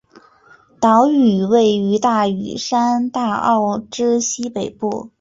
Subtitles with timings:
[0.79, 5.09] 岛屿位于大屿山大澳之西北部。